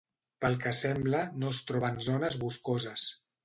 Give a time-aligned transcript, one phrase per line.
[0.45, 3.09] Pel que sembla, no es troba en zones boscoses.